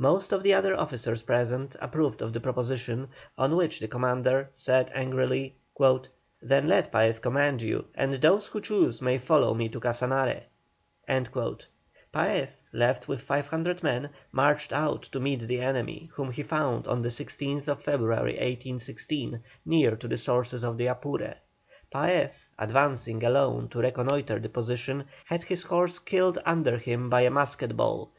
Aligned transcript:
Most 0.00 0.32
of 0.32 0.42
the 0.42 0.52
other 0.54 0.76
officers 0.76 1.22
present 1.22 1.76
approved 1.80 2.20
of 2.20 2.32
the 2.32 2.40
proposition, 2.40 3.10
on 3.38 3.54
which 3.54 3.78
the 3.78 3.86
commander 3.86 4.48
said 4.50 4.90
angrily, 4.92 5.54
"Then 6.42 6.66
let 6.66 6.90
Paez 6.90 7.20
command 7.20 7.62
you, 7.62 7.84
and 7.94 8.14
those 8.14 8.48
who 8.48 8.60
choose 8.60 9.00
may 9.00 9.18
follow 9.18 9.54
me 9.54 9.68
to 9.68 9.78
Casanare." 9.78 10.46
Paez, 11.06 12.58
left 12.72 13.06
with 13.06 13.20
500 13.20 13.80
men, 13.84 14.10
marched 14.32 14.72
out 14.72 15.04
to 15.12 15.20
meet 15.20 15.46
the 15.46 15.60
enemy, 15.60 16.10
whom 16.14 16.32
he 16.32 16.42
found 16.42 16.88
on 16.88 17.02
the 17.02 17.10
16th 17.10 17.66
February, 17.80 18.32
1816, 18.32 19.40
near 19.64 19.94
to 19.94 20.08
the 20.08 20.18
sources 20.18 20.64
of 20.64 20.76
the 20.76 20.88
Apure. 20.88 21.34
Paez, 21.94 22.32
advancing 22.58 23.22
alone 23.22 23.68
to 23.68 23.78
reconnoitre 23.78 24.40
the 24.40 24.48
position, 24.48 25.04
had 25.26 25.44
his 25.44 25.62
horse 25.62 26.00
killed 26.00 26.40
under 26.44 26.78
him 26.78 27.08
by 27.08 27.20
a 27.20 27.30
musket 27.30 27.76
ball. 27.76 28.10